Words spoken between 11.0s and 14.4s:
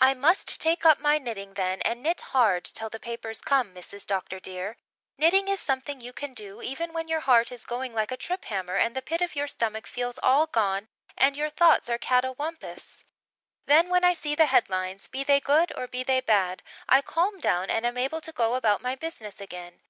and your thoughts are catawampus. Then when I see